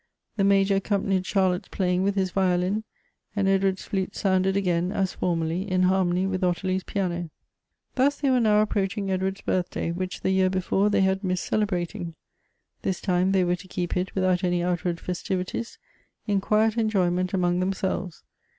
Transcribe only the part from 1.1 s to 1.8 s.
Char lotte's